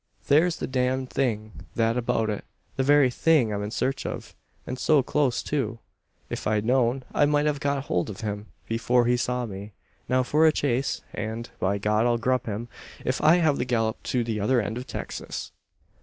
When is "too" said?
5.43-5.77